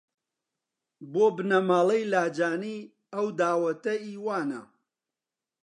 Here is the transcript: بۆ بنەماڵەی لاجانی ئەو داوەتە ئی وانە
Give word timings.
بۆ 1.11 1.23
بنەماڵەی 1.35 2.03
لاجانی 2.13 2.77
ئەو 3.13 3.27
داوەتە 3.39 3.93
ئی 4.03 4.13
وانە 4.25 4.61